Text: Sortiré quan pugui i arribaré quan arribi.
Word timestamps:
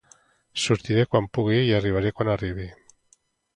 Sortiré 0.61 1.03
quan 1.11 1.27
pugui 1.39 1.61
i 1.67 1.77
arribaré 1.81 2.15
quan 2.17 2.35
arribi. 2.39 2.69